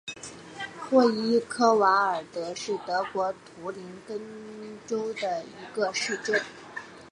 [0.79, 4.19] 霍伊克瓦尔德是德国图林根
[4.87, 6.41] 州的一个市镇。